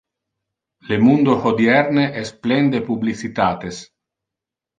[0.91, 3.85] Le mundo hodierne es plen de publicitates.